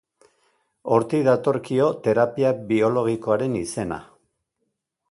Hortik 0.95 1.27
datorkio 1.27 1.91
terapia 2.09 2.55
biologikoaren 2.73 3.61
izena. 3.65 4.03